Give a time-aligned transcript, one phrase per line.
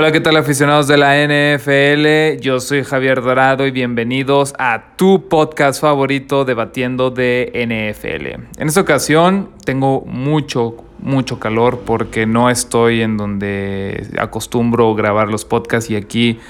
[0.00, 2.40] Hola, ¿qué tal aficionados de la NFL?
[2.40, 8.46] Yo soy Javier Dorado y bienvenidos a tu podcast favorito debatiendo de NFL.
[8.58, 15.44] En esta ocasión tengo mucho, mucho calor porque no estoy en donde acostumbro grabar los
[15.44, 16.40] podcasts y aquí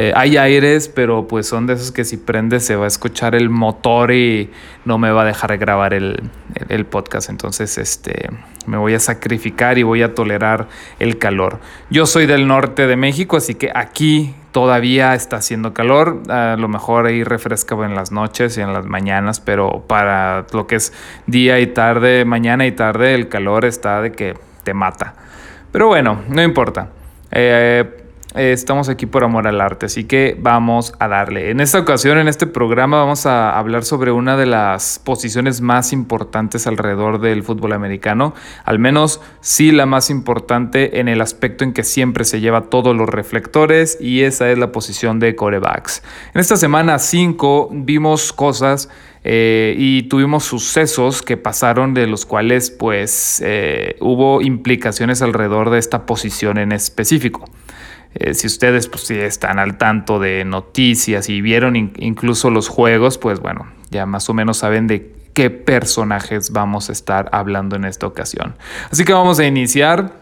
[0.00, 3.34] eh, hay aires, pero pues son de esos que si prende se va a escuchar
[3.34, 4.48] el motor y
[4.84, 6.22] no me va a dejar grabar el,
[6.68, 7.30] el, podcast.
[7.30, 8.30] Entonces, este,
[8.64, 10.68] me voy a sacrificar y voy a tolerar
[11.00, 11.58] el calor.
[11.90, 16.22] Yo soy del norte de México, así que aquí todavía está haciendo calor.
[16.28, 20.68] A lo mejor ahí refresca en las noches y en las mañanas, pero para lo
[20.68, 20.92] que es
[21.26, 25.14] día y tarde, mañana y tarde, el calor está de que te mata.
[25.72, 26.90] Pero bueno, no importa.
[27.32, 31.50] Eh, eh, estamos aquí por amor al arte, así que vamos a darle.
[31.50, 35.94] En esta ocasión, en este programa, vamos a hablar sobre una de las posiciones más
[35.94, 41.72] importantes alrededor del fútbol americano, al menos sí la más importante en el aspecto en
[41.72, 46.02] que siempre se lleva todos los reflectores y esa es la posición de corebacks.
[46.34, 48.90] En esta semana 5 vimos cosas
[49.24, 55.78] eh, y tuvimos sucesos que pasaron de los cuales pues eh, hubo implicaciones alrededor de
[55.78, 57.44] esta posición en específico.
[58.20, 63.38] Eh, si ustedes pues, están al tanto de noticias y vieron incluso los juegos, pues
[63.38, 68.08] bueno, ya más o menos saben de qué personajes vamos a estar hablando en esta
[68.08, 68.56] ocasión.
[68.90, 70.12] Así que vamos a iniciar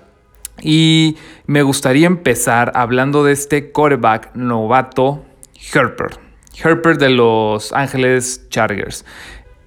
[0.61, 1.17] y
[1.47, 5.25] me gustaría empezar hablando de este quarterback novato,
[5.73, 6.19] Herper.
[6.63, 9.07] Herper de Los Ángeles Chargers.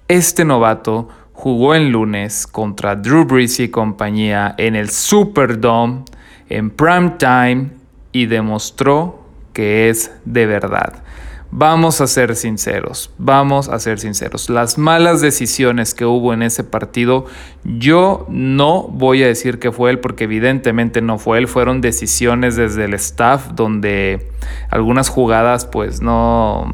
[0.08, 6.04] Este novato jugó el lunes contra Drew Brees y compañía en el Superdome
[6.50, 7.79] en prime time
[8.12, 11.04] y demostró que es de verdad.
[11.52, 14.52] Vamos a ser sinceros, vamos a ser sinceros.
[14.52, 17.26] Las malas decisiones que hubo en ese partido,
[17.64, 22.56] yo no voy a decir que fue él porque evidentemente no fue él, fueron decisiones
[22.56, 24.30] desde el staff donde
[24.70, 26.72] algunas jugadas pues no,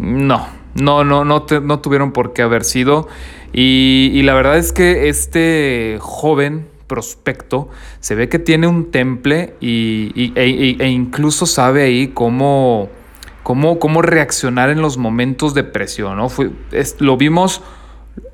[0.00, 3.08] no, no, no, no, no tuvieron por qué haber sido.
[3.52, 7.68] Y, y la verdad es que este joven prospecto,
[8.00, 12.88] se ve que tiene un temple y, e, e, incluso sabe ahí cómo,
[13.42, 16.28] cómo, cómo, reaccionar en los momentos de presión, ¿no?
[16.28, 16.50] Fue,
[16.98, 17.62] lo vimos,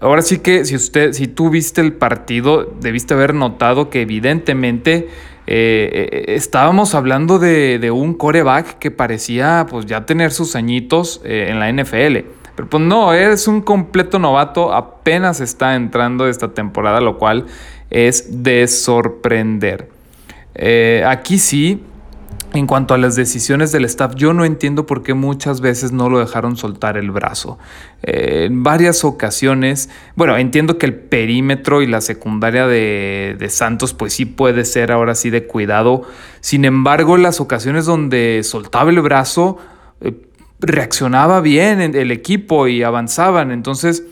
[0.00, 5.08] ahora sí que si, usted, si tú viste el partido, debiste haber notado que evidentemente
[5.46, 11.48] eh, eh, estábamos hablando de, un coreback que parecía pues ya tener sus añitos eh,
[11.50, 12.28] en la NFL.
[12.54, 17.46] Pero pues no, es un completo novato, apenas está entrando esta temporada, lo cual
[17.92, 19.88] es de sorprender.
[20.54, 21.82] Eh, aquí sí,
[22.54, 26.08] en cuanto a las decisiones del staff, yo no entiendo por qué muchas veces no
[26.08, 27.58] lo dejaron soltar el brazo.
[28.02, 34.14] Eh, en varias ocasiones, bueno, entiendo que el perímetro y la secundaria de, Santos, pues
[34.14, 36.02] sí puede ser ahora sí de cuidado.
[36.40, 39.58] Sin embargo, las ocasiones donde soltaba el brazo,
[40.00, 40.14] eh,
[40.60, 43.50] reaccionaba bien el equipo y avanzaban.
[43.50, 44.02] Entonces,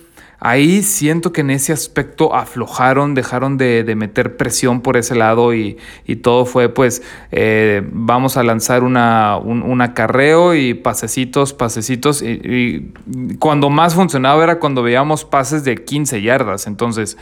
[0.43, 5.77] Ahí siento que en ese aspecto aflojaron, dejaron de, meter presión por ese lado y,
[6.23, 12.23] todo fue pues eh, vamos a lanzar una, un, acarreo y pasecitos, pasecitos.
[12.23, 16.67] Y, y, cuando más funcionaba era cuando veíamos pases de 15 yardas.
[16.67, 17.19] Entonces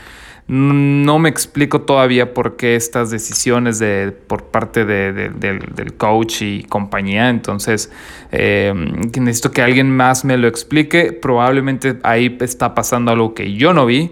[0.49, 7.29] no me explico todavía por qué estas decisiones de, por parte del coach y compañía.
[7.29, 7.91] Entonces,
[8.31, 11.13] eh, necesito que alguien más me lo explique.
[11.13, 14.11] Probablemente ahí está pasando algo que yo no vi.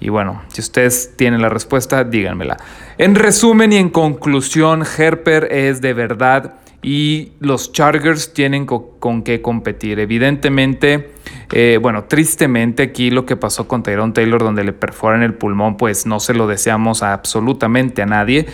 [0.00, 2.56] Y bueno, si ustedes tienen la respuesta, díganmela.
[2.98, 9.40] En resumen y en conclusión, Herper es de verdad y los Chargers tienen con, qué
[9.40, 10.00] competir.
[10.00, 11.10] Evidentemente,
[11.52, 15.76] eh, bueno, tristemente aquí lo que pasó con Tyrone Taylor, donde le perforan el pulmón,
[15.76, 18.46] pues no se lo deseamos absolutamente a nadie.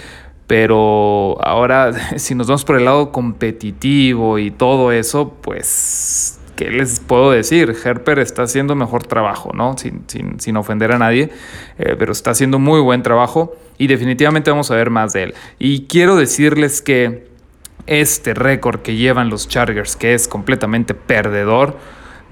[0.47, 7.01] Pero ahora, si nos vamos por el lado competitivo y todo eso, pues, ¿qué les
[7.01, 7.75] puedo decir?
[7.83, 9.77] Herper está haciendo mejor trabajo, ¿no?
[9.79, 11.31] Sin, ofender a nadie,
[11.79, 15.35] eh, pero está haciendo muy buen trabajo y definitivamente vamos a ver más de él.
[15.59, 17.31] Y quiero decirles que
[17.87, 21.79] este récord que llevan los Chargers, que es completamente perdedor,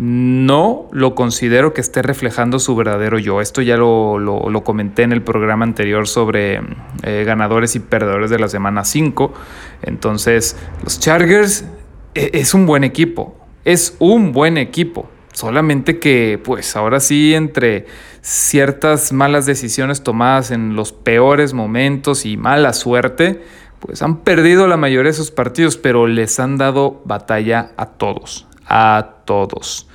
[0.00, 3.42] no lo considero que esté reflejando su verdadero yo.
[3.42, 6.62] Esto ya lo, comenté en el programa anterior sobre
[7.02, 9.34] eh, ganadores y perdedores de la semana 5.
[9.82, 11.66] Entonces, los Chargers
[12.14, 13.36] e, es un buen equipo.
[13.66, 15.10] Es un buen equipo.
[15.34, 17.84] Solamente que, pues ahora sí, entre
[18.22, 23.42] ciertas malas decisiones tomadas en los peores momentos y mala suerte,
[23.80, 28.48] pues han perdido la mayoría de sus partidos, pero les han dado batalla a todos,
[28.66, 29.89] a todos.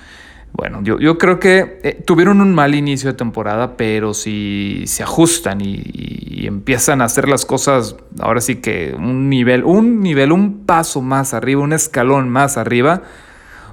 [0.57, 5.04] Bueno, yo, yo creo que eh, tuvieron un mal inicio de temporada, pero si se
[5.04, 10.66] ajustan y, empiezan a hacer las cosas, ahora sí que un nivel, un nivel, un
[10.66, 13.02] paso más arriba, un escalón más arriba,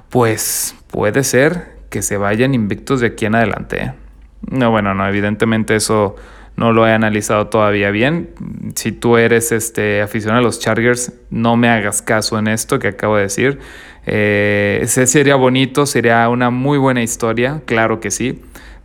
[0.09, 3.83] pues puede ser que se vayan invictos de aquí en adelante.
[3.83, 3.93] ¿eh?
[4.49, 6.15] No, bueno, no, evidentemente eso
[6.55, 8.31] no lo he analizado todavía bien.
[8.75, 12.89] Si tú eres este, aficionado a los Chargers, no me hagas caso en esto que
[12.89, 13.59] acabo de decir.
[14.05, 18.41] Eh, sería bonito, sería una muy buena historia, claro que sí,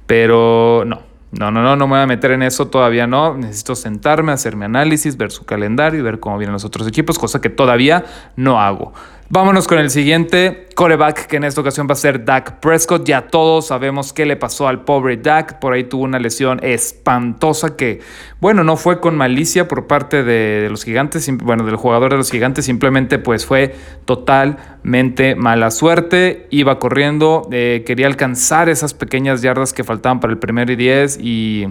[0.06, 1.08] pero no.
[1.30, 3.36] No, no, no, no me voy a meter en eso, todavía no.
[3.36, 7.18] Necesito sentarme, hacer mi análisis, ver su calendario y ver cómo vienen los otros equipos,
[7.18, 8.94] cosa que todavía no hago.
[9.30, 13.06] Vámonos con el siguiente coreback, que en esta ocasión va a ser Dak Prescott.
[13.06, 15.58] Ya todos sabemos qué le pasó al pobre Dak.
[15.58, 18.00] Por ahí tuvo una lesión espantosa que,
[18.40, 22.30] bueno, no fue con malicia por parte de, los gigantes, bueno, del jugador de los
[22.30, 23.74] gigantes, simplemente pues fue
[24.06, 26.46] totalmente mala suerte.
[26.48, 31.18] Iba corriendo, eh, quería alcanzar esas pequeñas yardas que faltaban para el primer y diez
[31.20, 31.66] y,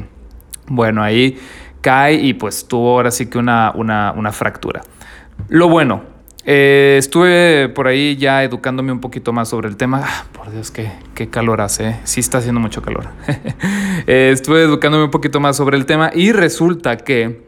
[0.67, 1.39] bueno, ahí
[1.81, 4.83] cae y pues tuvo ahora sí que una, una, una fractura.
[5.49, 6.16] Lo bueno,
[6.49, 10.01] eh, estuve por ahí ya educándome un poquito más sobre el tema.
[10.05, 11.89] Ah, por Dios, qué, qué, calor hace.
[11.89, 11.99] ¿eh?
[12.05, 13.09] Sí está haciendo mucho calor.
[14.07, 17.45] eh, estuve educándome un poquito más sobre el tema y resulta que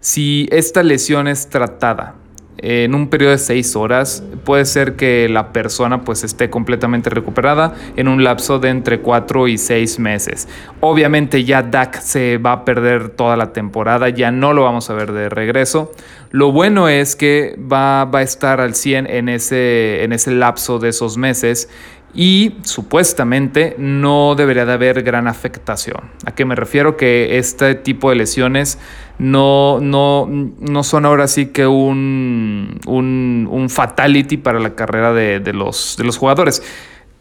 [0.00, 2.16] si esta lesión es tratada
[2.58, 7.74] en un periodo de seis horas, puede ser que la persona pues esté completamente recuperada
[7.96, 10.46] en un lapso de entre cuatro y seis meses.
[10.80, 14.94] Obviamente ya Dak se va a perder toda la temporada, ya no lo vamos a
[14.94, 15.92] ver de regreso.
[16.32, 20.78] Lo bueno es que va, va a estar al 100 en ese, en ese lapso
[20.78, 21.68] de esos meses
[22.14, 26.10] y supuestamente no debería de haber gran afectación.
[26.24, 26.96] ¿A qué me refiero?
[26.96, 28.78] Que este tipo de lesiones
[29.18, 35.96] no, no, no son ahora sí que un, un, fatality para la carrera de, los,
[35.98, 36.62] de los jugadores.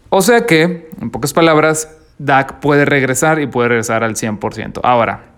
[0.09, 4.79] O sea que, en pocas palabras, Dak puede regresar y puede regresar al 100%.
[4.83, 5.30] Ahora,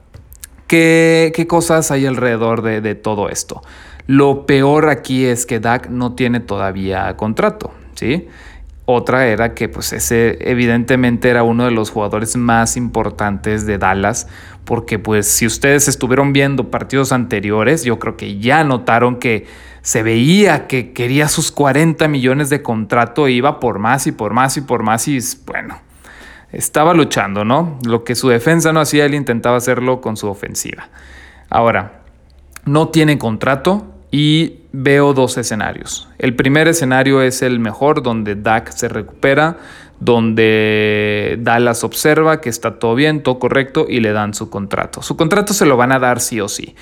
[0.74, 3.62] ¿qué, cosas hay alrededor de, todo esto?
[4.08, 8.28] Lo peor aquí es que Dak no tiene todavía contrato, ¿sí?
[8.86, 14.28] Otra era que pues ese evidentemente era uno de los jugadores más importantes de Dallas,
[14.66, 19.46] porque pues si ustedes estuvieron viendo partidos anteriores, yo creo que ya notaron que
[19.84, 24.58] se veía que quería sus 40 millones de contrato iba por más y por más
[24.58, 25.78] y por más y bueno,
[26.54, 27.78] estaba luchando, ¿no?
[27.86, 30.88] Lo que su defensa no hacía, él intentaba hacerlo con su ofensiva.
[31.50, 32.04] Ahora,
[32.66, 36.08] no tiene contrato, y veo dos escenarios.
[36.20, 39.58] El primer escenario es el mejor, donde Dak se recupera,
[40.00, 45.02] donde Dallas observa que está todo bien, todo correcto y le dan su contrato.
[45.02, 46.76] Su contrato se lo van a dar sí o sí.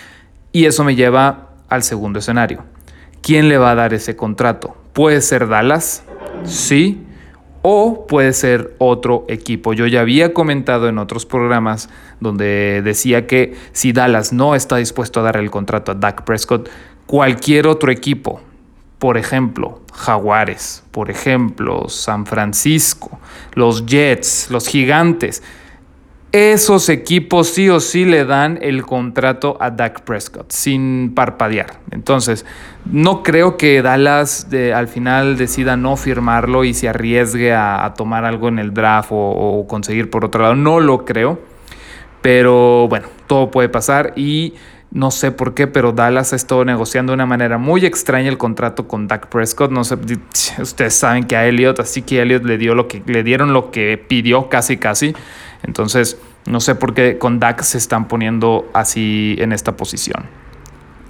[0.52, 2.66] Y eso me lleva al segundo escenario.
[3.22, 4.76] ¿Quién le va a dar ese contrato?
[4.92, 6.04] ¿Puede ser Dallas?
[6.44, 7.02] Sí.
[7.62, 9.74] O puede ser otro equipo.
[9.74, 15.20] Yo ya había comentado en otros programas donde decía que si Dallas no está dispuesto
[15.20, 16.70] a dar el contrato a Dak Prescott,
[17.06, 18.42] cualquier otro equipo,
[18.98, 23.20] por ejemplo, Jaguares, por ejemplo, San Francisco,
[23.54, 25.44] los Jets, los Gigantes,
[26.32, 31.80] esos equipos sí o sí le dan el contrato a Dak Prescott sin parpadear.
[31.92, 32.46] Entonces,
[32.86, 38.48] no creo que Dallas al final decida no firmarlo y se arriesgue a, tomar algo
[38.48, 40.56] en el draft o conseguir por otro lado.
[40.56, 41.40] No lo creo.
[42.22, 44.54] Pero bueno, todo puede pasar y
[44.92, 48.38] no sé por qué, pero Dallas ha estado negociando de una manera muy extraña el
[48.38, 49.72] contrato con Dak Prescott.
[49.72, 49.98] No sé,
[50.62, 53.72] ustedes saben que a Elliot, así que Elliot le dio lo que le dieron lo
[53.72, 55.16] que pidió casi casi.
[55.64, 60.26] Entonces, no sé por qué con Dak se están poniendo así en esta posición.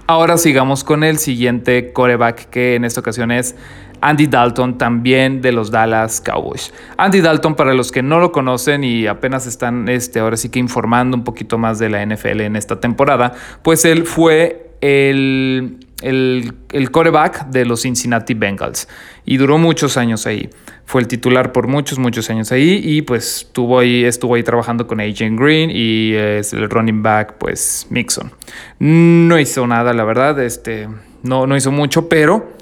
[0.05, 3.55] Ahora sigamos con el siguiente coreback que en esta ocasión es
[4.01, 6.73] Andy Dalton, también de los Dallas Cowboys.
[6.97, 10.59] Andy Dalton, para los que no lo conocen y apenas están este, ahora sí que
[10.59, 16.53] informando un poquito más de la NFL en esta temporada, pues él fue el, el,
[16.71, 18.87] el coreback de los Cincinnati Bengals
[19.25, 20.49] y duró muchos años ahí.
[20.85, 25.37] Fue el titular por muchos, muchos años ahí y pues estuvo ahí, trabajando con AJ
[25.37, 28.31] Green y es el running back pues Mixon.
[28.79, 30.89] No hizo nada, la verdad, este,
[31.23, 32.60] no, no hizo mucho, pero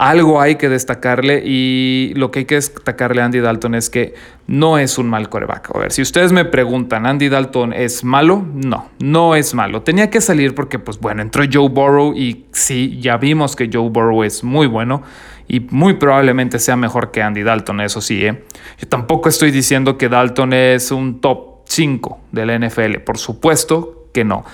[0.00, 4.14] algo hay que destacarle y lo que hay que destacarle a Andy Dalton es que
[4.46, 5.76] no es un mal coreback.
[5.76, 8.42] A ver, si ustedes me preguntan, ¿Andy Dalton es malo?
[8.54, 9.82] No, no es malo.
[9.82, 13.90] Tenía que salir porque, pues bueno, entró Joe Burrow y sí, ya vimos que Joe
[13.90, 15.02] Burrow es muy bueno
[15.46, 18.24] y muy probablemente sea mejor que Andy Dalton, eso sí.
[18.24, 18.42] ¿eh?
[18.78, 24.06] Yo tampoco estoy diciendo que Dalton es un top 5 de la NFL, por supuesto
[24.14, 24.46] que no.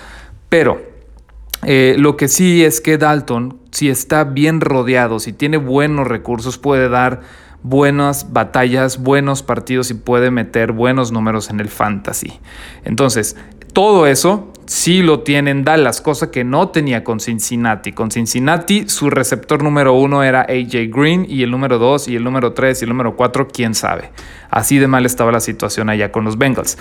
[0.49, 0.96] Pero
[1.69, 6.57] eh, lo que sí es que Dalton, si está bien rodeado, si tiene buenos recursos,
[6.57, 7.19] puede dar
[7.61, 12.39] buenas batallas, buenos partidos y puede meter buenos números en el fantasy.
[12.85, 13.35] Entonces,
[13.73, 17.91] todo eso sí lo tienen Dallas, cosa que no tenía con Cincinnati.
[17.91, 22.23] Con Cincinnati su receptor número uno era AJ Green y el número dos y el
[22.23, 24.11] número tres y el número cuatro, quién sabe.
[24.49, 26.77] Así de mal estaba la situación allá con los Bengals.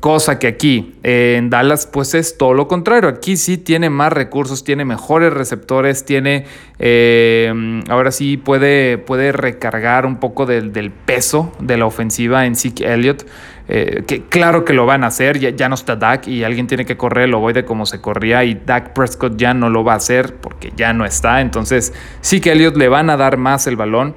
[0.00, 3.08] Cosa que aquí en Dallas pues es todo lo contrario.
[3.08, 6.44] Aquí sí tiene más recursos, tiene mejores receptores, tiene
[6.78, 12.92] eh, ahora sí puede, puede recargar un poco del, peso de la ofensiva en Zeke
[12.92, 13.26] Elliott.
[13.66, 16.68] Eh, que claro que lo van a hacer, ya, ya, no está Dak y alguien
[16.68, 19.92] tiene que correr voy de como se corría y Dak Prescott ya no lo va
[19.94, 21.40] a hacer porque ya no está.
[21.40, 24.14] Entonces sí que Elliott le van a dar más el balón.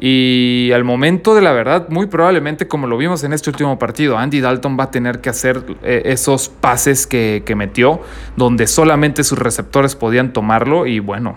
[0.00, 4.16] Y al momento de la verdad, muy probablemente como lo vimos en este último partido,
[4.16, 8.00] Andy Dalton va a tener que hacer eh, esos pases que, metió,
[8.36, 10.86] donde solamente sus receptores podían tomarlo.
[10.86, 11.36] Y bueno,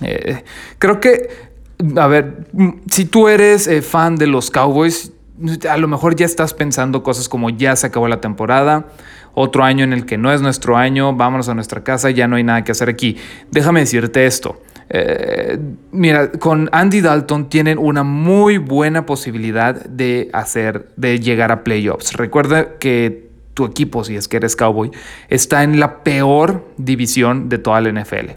[0.00, 0.44] eh,
[0.78, 1.28] creo que,
[1.96, 2.46] a ver,
[2.88, 5.12] si tú eres eh, fan de los Cowboys,
[5.68, 8.86] a lo mejor ya estás pensando cosas como ya se acabó la temporada,
[9.34, 12.36] otro año en el que no es nuestro año, vámonos a nuestra casa, ya no
[12.36, 13.16] hay nada que hacer aquí.
[13.50, 14.60] Déjame decirte esto.
[14.94, 15.58] Eh,
[15.90, 22.12] mira, con Andy Dalton tienen una muy buena posibilidad de hacer, de llegar a playoffs.
[22.12, 24.90] Recuerda que tu equipo, si es que eres cowboy,
[25.30, 28.32] está en la peor división de toda la NFL.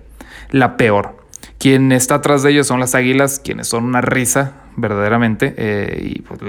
[0.51, 1.17] La peor.
[1.57, 6.21] Quien está atrás de ellos son las Águilas, quienes son una risa, verdaderamente, eh, y
[6.21, 6.39] pues,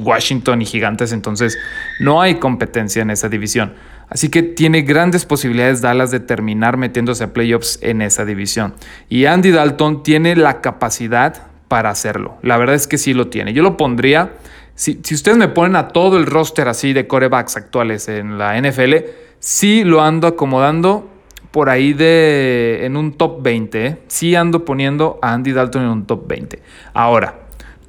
[0.00, 1.58] Washington y Gigantes, entonces
[1.98, 3.74] no hay competencia en esa división.
[4.08, 8.74] Así que tiene grandes posibilidades Dallas de terminar metiéndose a playoffs en esa división.
[9.08, 12.36] Y Andy Dalton tiene la capacidad para hacerlo.
[12.42, 13.52] La verdad es que sí lo tiene.
[13.52, 14.32] Yo lo pondría,
[14.74, 18.60] si, si ustedes me ponen a todo el roster así de corebacks actuales en la
[18.60, 18.94] NFL,
[19.40, 21.10] sí lo ando acomodando
[21.50, 23.86] por ahí de en un top 20.
[23.86, 23.98] ¿eh?
[24.08, 26.62] Sí ando poniendo a Andy Dalton en un top 20.
[26.92, 27.45] Ahora,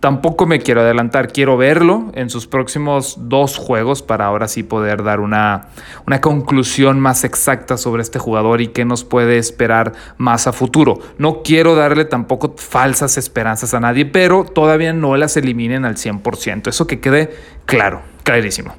[0.07, 5.03] Tampoco me quiero adelantar, quiero verlo en sus próximos dos juegos para ahora sí poder
[5.03, 5.67] dar una,
[6.05, 10.99] una, conclusión más exacta sobre este jugador y qué nos puede esperar más a futuro.
[11.17, 16.69] No quiero darle tampoco falsas esperanzas a nadie, pero todavía no las eliminen al 100%.
[16.69, 17.35] Eso que quede
[17.65, 18.75] claro, clarísimo.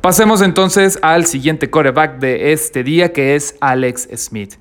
[0.00, 4.54] Pasemos entonces al siguiente coreback de este día que es Alex Smith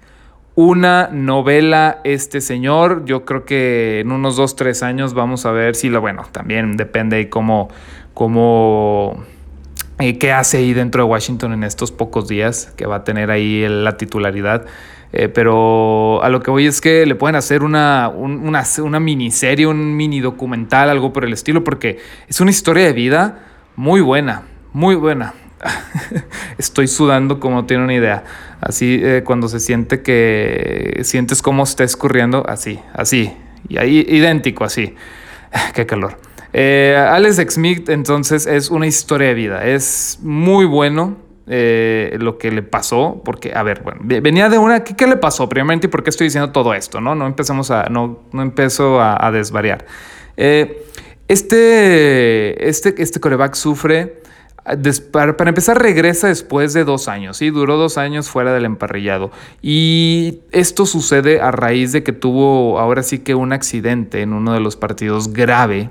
[0.60, 3.06] una novela este señor.
[3.06, 6.76] Yo creo que en unos dos, tres años vamos a ver si lo, bueno, también
[6.76, 7.70] depende de cómo,
[8.14, 9.24] cómo
[10.00, 13.32] eh, qué hace ahí dentro de Washington en estos pocos días que va a tener
[13.32, 14.66] ahí la titularidad.
[15.14, 19.66] Eh, pero a lo que voy es que le pueden hacer una, una, una miniserie,
[19.66, 23.46] un mini documental, algo por el estilo, porque es una historia de vida
[23.78, 25.36] muy buena, muy buena.
[26.58, 28.26] Estoy sudando como no tiene una idea.
[28.62, 33.34] Así eh, cuando se siente que sientes cómo está escurriendo, así, así.
[33.70, 34.96] Y ahí idéntico, así.
[35.74, 36.18] Qué calor.
[36.52, 39.66] Eh, Alex Smith entonces es una historia de vida.
[39.66, 44.84] Es muy bueno eh, lo que le pasó, porque, a ver, bueno, venía de una,
[44.84, 47.00] ¿qué, le pasó primeramente y por qué estoy diciendo todo esto?
[47.00, 49.86] No, no empezamos a, no, no empezó a, desvariar.
[50.36, 50.88] este,
[52.68, 53.20] este, este
[53.54, 54.20] sufre
[55.12, 57.50] para, empezar, regresa después de dos años, ¿sí?
[57.50, 59.32] Duró dos años fuera del emparrillado.
[59.62, 64.54] Y esto sucede a raíz de que tuvo ahora sí que un accidente en uno
[64.54, 65.90] de los partidos grave,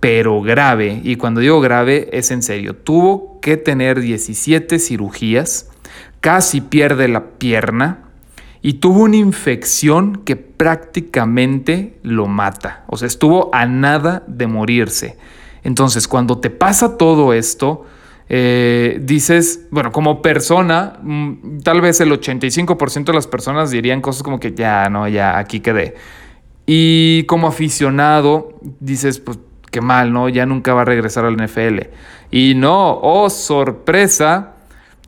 [0.00, 1.00] pero grave.
[1.02, 2.76] Y cuando digo grave es en serio.
[2.76, 5.70] Tuvo que tener 17 cirugías,
[6.20, 8.04] casi pierde la pierna
[8.64, 12.84] y tuvo una infección que prácticamente lo mata.
[12.86, 15.18] O sea, estuvo a nada de morirse.
[15.64, 17.84] Entonces, cuando te pasa todo esto,
[18.28, 24.22] eh, dices, bueno, como persona, mm, tal vez el 85% de las personas dirían cosas
[24.22, 25.94] como que ya, no, ya, aquí quedé.
[26.66, 29.38] Y como aficionado, dices, pues
[29.70, 30.28] qué mal, ¿no?
[30.28, 31.90] Ya nunca va a regresar al NFL.
[32.30, 34.53] Y no, oh sorpresa,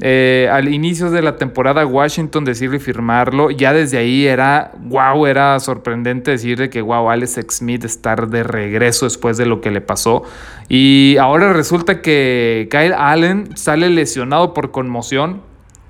[0.01, 5.59] eh, al inicio de la temporada Washington decirle firmarlo, ya desde ahí era, wow, era
[5.59, 10.23] sorprendente decirle que, wow, Alex Smith estar de regreso después de lo que le pasó.
[10.69, 15.41] Y ahora resulta que Kyle Allen sale lesionado por conmoción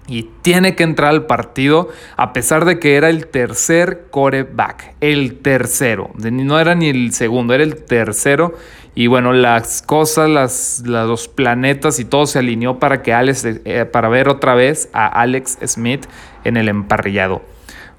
[0.08, 5.38] y tiene que entrar al partido a pesar de que era el tercer coreback, el
[5.38, 8.54] tercero, no era ni el segundo, era el tercero
[8.98, 13.84] y bueno, las cosas, las, los planetas y todo se alineó para que Alex, eh,
[13.84, 16.06] para ver otra vez a Alex Smith
[16.44, 17.42] en el emparrillado.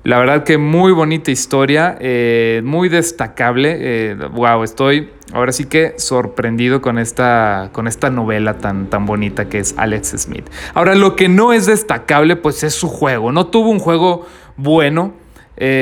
[0.04, 4.16] La verdad que muy bonita historia, eh, muy destacable.
[4.32, 9.50] wow, eh, estoy ahora sí que sorprendido con esta, con esta novela tan, tan bonita
[9.50, 10.50] que es Alex Smith.
[10.74, 13.32] Ahora, lo que no es destacable, pues es su juego.
[13.32, 14.26] No tuvo un juego
[14.56, 15.14] bueno.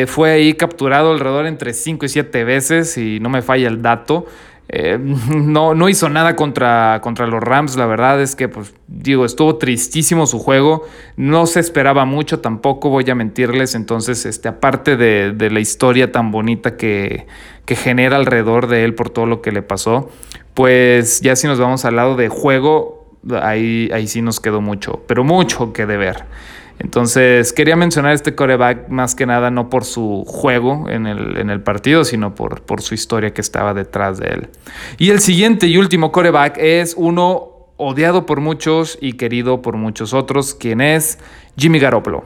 [0.08, 4.26] fue ahí capturado alrededor entre 5 y 7 veces, y no me falla el dato.
[4.68, 4.98] Eh,
[5.36, 9.58] no, no, hizo nada contra, contra, los Rams, la verdad es que, pues, digo, estuvo
[9.58, 10.84] tristísimo su juego,
[11.18, 16.12] no se esperaba mucho tampoco, voy a mentirles, entonces, este, aparte de, de la historia
[16.12, 17.28] tan bonita que,
[17.66, 20.10] que, genera alrededor de él por todo lo que le pasó,
[20.54, 23.06] pues ya si nos vamos al lado de juego,
[23.42, 26.26] ahí, ahí sí nos quedó mucho, pero mucho que deber.
[26.80, 31.50] Entonces, quería mencionar este coreback más que nada no por su juego en el, en
[31.50, 34.50] el partido, sino por, por, su historia que estaba detrás de él.
[34.98, 40.14] Y el siguiente y último coreback es uno odiado por muchos y querido por muchos
[40.14, 41.18] otros, quien es
[41.58, 42.26] Jimmy Garoppolo.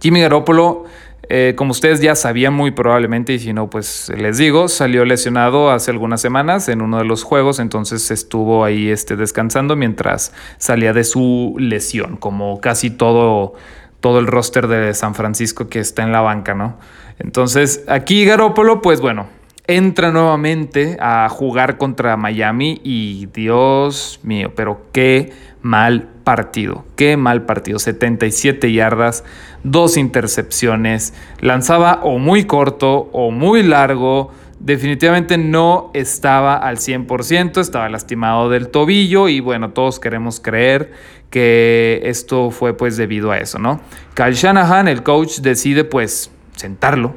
[0.00, 0.84] Jimmy Garoppolo
[1.32, 5.70] eh, como ustedes ya sabían muy probablemente, y si no, pues les digo, salió lesionado
[5.70, 10.92] hace algunas semanas en uno de los juegos, entonces estuvo ahí este, descansando mientras salía
[10.92, 13.54] de su lesión, como casi todo,
[14.00, 16.78] todo el roster de San Francisco que está en la banca, ¿no?
[17.20, 19.28] Entonces aquí Garópolo, pues bueno,
[19.68, 25.32] entra nuevamente a jugar contra Miami y Dios mío, pero qué
[25.62, 29.24] mal partido, qué mal partido, 77 yardas
[29.64, 37.88] dos intercepciones, lanzaba o muy corto o muy largo, definitivamente no estaba al 100%, estaba
[37.88, 40.92] lastimado del tobillo y bueno, todos queremos creer
[41.30, 43.80] que esto fue pues debido a eso, ¿no?
[44.14, 47.16] Kyle Shanahan, el coach, decide pues sentarlo,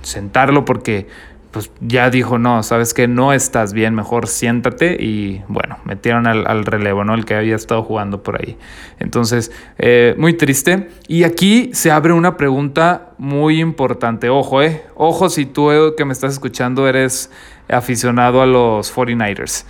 [0.00, 1.06] sentarlo porque
[1.50, 6.64] pues ya dijo, no, sabes que no estás bien, mejor siéntate y bueno, metieron al,
[6.64, 7.14] relevo, ¿no?
[7.14, 8.58] El que había estado jugando por ahí.
[8.98, 10.88] Entonces, eh, muy triste.
[11.06, 14.28] Y aquí se abre una pregunta muy importante.
[14.28, 14.84] Ojo, eh.
[14.94, 17.30] Ojo si tú que me estás escuchando eres
[17.68, 19.64] aficionado a los 49ers.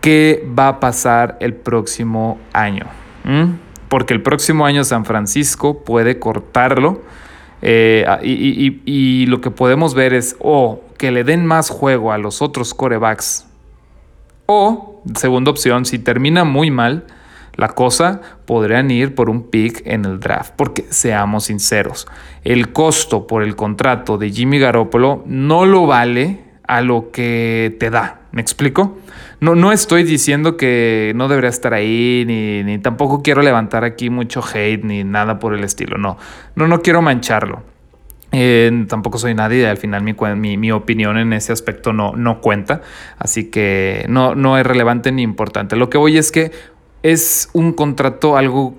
[0.00, 2.86] ¿Qué va a pasar el próximo año?
[3.22, 3.52] ¿Mm?
[3.88, 7.02] Porque el próximo año San Francisco puede cortarlo
[7.62, 12.42] eh, y, lo que podemos ver es o que le den más juego a los
[12.42, 13.46] otros corebacks.
[14.46, 17.06] O, segunda opción, si termina muy mal
[17.54, 20.54] la cosa, podrían ir por un pick en el draft.
[20.56, 22.08] Porque seamos sinceros,
[22.44, 27.90] el costo por el contrato de Jimmy Garoppolo no lo vale a lo que te
[27.90, 28.21] da.
[28.32, 28.98] ¿Me explico?
[29.40, 34.42] No, no estoy diciendo que no debería estar ahí, ni, tampoco quiero levantar aquí mucho
[34.42, 35.98] hate, ni nada por el estilo.
[35.98, 36.16] No,
[36.56, 37.62] no, no quiero mancharlo.
[38.34, 42.40] Eh, tampoco soy nadie, al final mi, mi, mi, opinión en ese aspecto no, no
[42.40, 42.80] cuenta,
[43.18, 45.76] así que no, no es relevante ni importante.
[45.76, 46.50] Lo que voy es que
[47.02, 48.74] es un contrato algo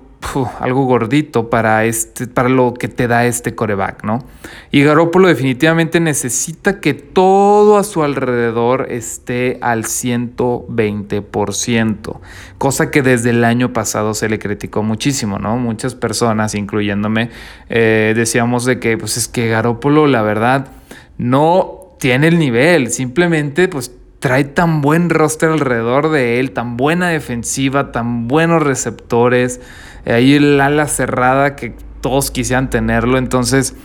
[0.60, 4.24] algo gordito para, este, para lo que te da este coreback, ¿no?
[4.70, 12.20] Y Garoppolo definitivamente necesita que todo a su alrededor esté al 120%,
[12.58, 15.56] cosa que desde el año pasado se le criticó muchísimo, ¿no?
[15.56, 17.30] Muchas personas, incluyéndome,
[17.68, 20.68] eh, decíamos de que, pues es que Garoppolo, la verdad,
[21.18, 23.92] no tiene el nivel, simplemente, pues
[24.24, 29.60] trae tan buen roster alrededor de él, tan buena defensiva, tan buenos receptores,
[30.06, 33.76] ahí el ala cerrada que todos quisieran tenerlo, entonces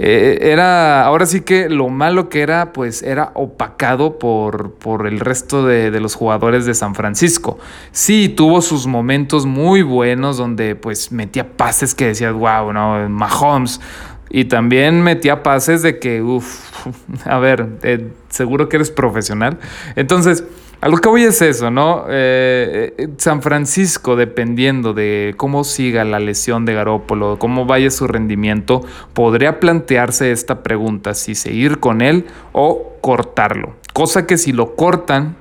[0.00, 5.20] eh, era, ahora sí que lo malo que era, pues era opacado por, por el
[5.20, 7.60] resto de, de, los jugadores de San Francisco.
[7.92, 13.80] Sí, tuvo sus momentos muy buenos donde pues metía pases que decías, wow, no, Mahomes.
[14.28, 16.86] Y también metía pases de que, uff,
[17.24, 19.58] a ver, eh, seguro que eres profesional.
[19.94, 20.44] Entonces,
[20.80, 22.04] a lo que voy es eso, ¿no?
[22.08, 28.06] Eh, eh, San Francisco, dependiendo de cómo siga la lesión de Garópolo, cómo vaya su
[28.06, 28.84] rendimiento,
[29.14, 33.76] podría plantearse esta pregunta, si seguir con él o cortarlo.
[33.94, 35.36] Cosa que si lo cortan,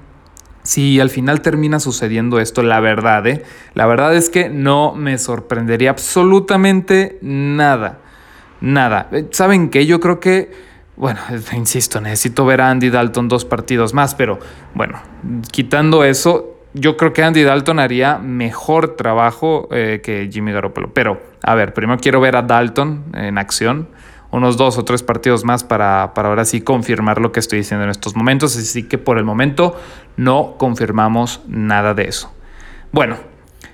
[0.63, 3.43] si al final termina sucediendo esto, la verdad, ¿eh?
[3.74, 8.00] La verdad es que no me sorprendería absolutamente nada.
[8.65, 9.10] Nada.
[9.30, 9.86] ¿Saben qué?
[9.86, 10.51] Yo creo que
[10.97, 11.19] bueno,
[11.54, 14.39] insisto, necesito ver a Andy Dalton dos partidos más, pero
[14.73, 14.99] bueno,
[15.51, 20.93] quitando eso, yo creo que Andy Dalton haría mejor trabajo eh, que Jimmy Garoppolo.
[20.93, 23.89] Pero, a ver, primero quiero ver a Dalton en acción,
[24.32, 27.84] unos dos o tres partidos más para, para ahora sí confirmar lo que estoy diciendo
[27.84, 28.58] en estos momentos.
[28.58, 29.80] Así que por el momento
[30.17, 32.34] no confirmamos nada de eso.
[32.91, 33.17] Bueno,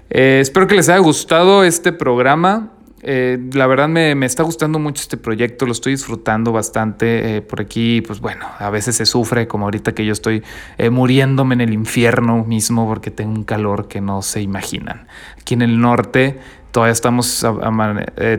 [0.09, 2.69] eh, espero que les haya gustado este programa.
[3.03, 7.37] Eh, la verdad me, está gustando mucho este proyecto, lo estoy disfrutando bastante.
[7.37, 10.43] Eh, por aquí, pues bueno, a veces se sufre, como ahorita que yo estoy
[10.77, 15.07] eh, muriéndome en el infierno mismo porque tengo un calor que no se imaginan.
[15.39, 16.39] Aquí en el norte
[16.71, 17.45] todavía estamos,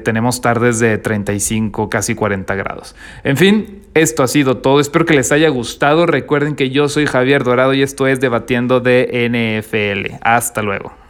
[0.05, 2.97] tenemos tardes de 35, casi 40 grados.
[3.25, 4.81] En fin, esto ha sido todo.
[4.81, 6.07] Espero que les haya gustado.
[6.07, 10.15] Recuerden que yo soy Javier Dorado y esto es Debatiendo de NFL.
[10.23, 11.02] Hasta luego.